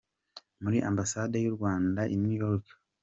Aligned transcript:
Muri 0.63 0.77
Ambasade 0.89 1.37
y’u 1.43 1.53
Rwanda 1.57 2.01
i 2.13 2.15
New 2.21 2.35
York. 2.43 2.65